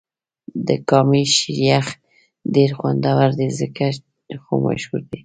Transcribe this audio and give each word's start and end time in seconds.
د 0.67 0.69
کامی 0.89 1.23
شیر 1.35 1.57
یخ 1.69 1.85
ډېر 2.55 2.69
خوندور 2.77 3.29
دی 3.39 3.49
ځکه 3.59 3.85
خو 4.43 4.53
مشهور 4.65 5.01
دې. 5.11 5.19